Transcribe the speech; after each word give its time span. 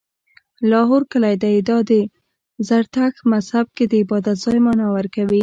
لاهور 0.69 1.01
کلی 1.11 1.35
دی، 1.43 1.55
دا 1.69 1.77
د 1.89 1.91
زرتښت 2.67 3.17
مذهب 3.31 3.65
کې 3.75 3.83
د 3.87 3.93
عبادت 4.03 4.37
ځای 4.45 4.57
معنا 4.65 4.87
ورکوي 4.95 5.39